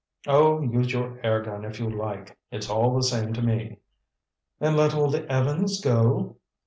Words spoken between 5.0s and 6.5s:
Evans go?"